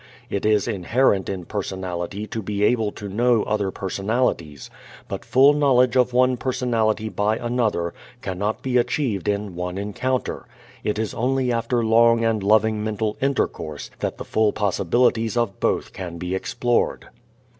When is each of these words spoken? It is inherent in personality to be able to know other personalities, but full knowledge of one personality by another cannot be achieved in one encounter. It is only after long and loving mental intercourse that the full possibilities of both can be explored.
It 0.31 0.47
is 0.47 0.67
inherent 0.67 1.29
in 1.29 1.45
personality 1.45 2.25
to 2.25 2.41
be 2.41 2.63
able 2.63 2.91
to 2.93 3.07
know 3.07 3.43
other 3.43 3.69
personalities, 3.69 4.71
but 5.07 5.23
full 5.23 5.53
knowledge 5.53 5.95
of 5.95 6.11
one 6.11 6.37
personality 6.37 7.07
by 7.07 7.37
another 7.37 7.93
cannot 8.23 8.63
be 8.63 8.77
achieved 8.77 9.27
in 9.27 9.53
one 9.53 9.77
encounter. 9.77 10.47
It 10.83 10.97
is 10.97 11.13
only 11.13 11.51
after 11.51 11.85
long 11.85 12.25
and 12.25 12.41
loving 12.41 12.83
mental 12.83 13.15
intercourse 13.21 13.91
that 13.99 14.17
the 14.17 14.25
full 14.25 14.51
possibilities 14.53 15.37
of 15.37 15.59
both 15.59 15.93
can 15.93 16.17
be 16.17 16.33
explored. 16.33 17.05